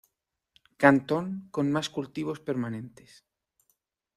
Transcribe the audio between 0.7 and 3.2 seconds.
Cantón con más cultivos permanentes.